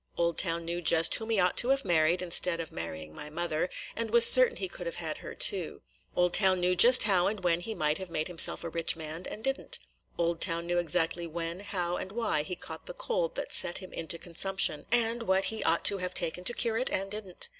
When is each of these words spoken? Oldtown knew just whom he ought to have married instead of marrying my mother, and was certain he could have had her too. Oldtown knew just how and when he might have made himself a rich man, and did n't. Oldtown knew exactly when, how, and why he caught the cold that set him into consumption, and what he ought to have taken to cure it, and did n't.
Oldtown 0.17 0.65
knew 0.65 0.81
just 0.81 1.13
whom 1.13 1.29
he 1.29 1.39
ought 1.39 1.55
to 1.57 1.69
have 1.69 1.85
married 1.85 2.23
instead 2.23 2.59
of 2.59 2.71
marrying 2.71 3.13
my 3.13 3.29
mother, 3.29 3.69
and 3.95 4.09
was 4.09 4.25
certain 4.25 4.57
he 4.57 4.67
could 4.67 4.87
have 4.87 4.95
had 4.95 5.19
her 5.19 5.35
too. 5.35 5.83
Oldtown 6.17 6.59
knew 6.59 6.75
just 6.75 7.03
how 7.03 7.27
and 7.27 7.43
when 7.43 7.59
he 7.59 7.75
might 7.75 7.99
have 7.99 8.09
made 8.09 8.27
himself 8.27 8.63
a 8.63 8.69
rich 8.69 8.95
man, 8.95 9.27
and 9.29 9.43
did 9.43 9.59
n't. 9.61 9.77
Oldtown 10.17 10.65
knew 10.65 10.79
exactly 10.79 11.27
when, 11.27 11.59
how, 11.59 11.97
and 11.97 12.13
why 12.13 12.41
he 12.41 12.55
caught 12.55 12.87
the 12.87 12.95
cold 12.95 13.35
that 13.35 13.53
set 13.53 13.77
him 13.77 13.93
into 13.93 14.17
consumption, 14.17 14.87
and 14.91 15.21
what 15.21 15.45
he 15.53 15.63
ought 15.63 15.85
to 15.85 15.99
have 15.99 16.15
taken 16.15 16.43
to 16.45 16.53
cure 16.55 16.79
it, 16.79 16.89
and 16.89 17.11
did 17.11 17.27
n't. 17.27 17.49